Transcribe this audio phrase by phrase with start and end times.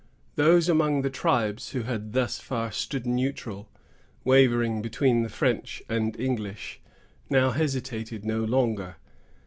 [0.33, 3.69] Those among the tribes who had thus far stood neutral,
[4.23, 6.79] wavering between the French and English,
[7.29, 8.95] now hesitated no longer.